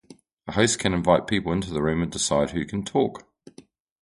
A 0.47 0.53
host 0.53 0.79
can 0.79 0.95
invite 0.95 1.27
people 1.27 1.51
into 1.51 1.69
the 1.71 1.79
room 1.79 2.01
and 2.01 2.11
decide 2.11 2.49
who 2.49 2.65
can 2.65 2.83
talk. 2.83 3.23